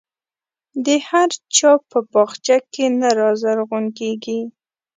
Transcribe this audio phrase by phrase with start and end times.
[0.85, 4.39] د هر چا په باغچه کې نه رازرغون کېږي.